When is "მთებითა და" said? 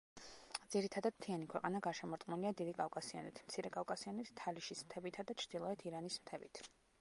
4.89-5.37